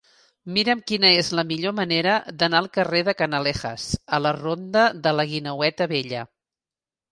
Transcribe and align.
Mira'm 0.53 0.79
quina 0.91 1.11
és 1.17 1.29
la 1.39 1.43
millor 1.51 1.75
manera 1.79 2.15
d'anar 2.39 2.63
del 2.65 2.71
carrer 2.79 3.03
de 3.11 3.15
Canalejas 3.21 3.87
a 4.19 4.23
la 4.29 4.35
ronda 4.41 4.89
de 5.07 5.15
la 5.21 5.29
Guineueta 5.35 5.91
Vella. 5.97 6.27